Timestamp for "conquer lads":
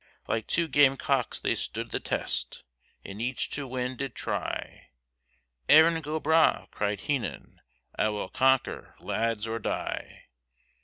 8.29-9.45